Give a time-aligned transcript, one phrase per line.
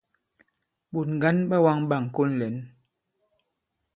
[0.91, 2.55] Ɓòt ŋgǎn ɓa wāŋ ɓâŋkon lɛ̂n.